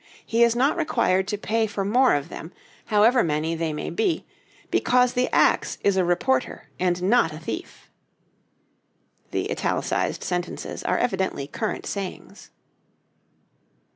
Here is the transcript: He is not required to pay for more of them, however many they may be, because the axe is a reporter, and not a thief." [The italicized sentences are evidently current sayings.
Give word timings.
He 0.25 0.41
is 0.41 0.55
not 0.55 0.77
required 0.77 1.27
to 1.27 1.37
pay 1.37 1.67
for 1.67 1.85
more 1.85 2.15
of 2.15 2.29
them, 2.29 2.51
however 2.85 3.23
many 3.23 3.53
they 3.53 3.71
may 3.71 3.91
be, 3.91 4.25
because 4.71 5.13
the 5.13 5.29
axe 5.31 5.77
is 5.83 5.95
a 5.95 6.03
reporter, 6.03 6.69
and 6.79 7.03
not 7.03 7.31
a 7.33 7.37
thief." 7.37 7.87
[The 9.29 9.51
italicized 9.51 10.23
sentences 10.23 10.81
are 10.83 10.97
evidently 10.97 11.45
current 11.45 11.85
sayings. 11.85 12.49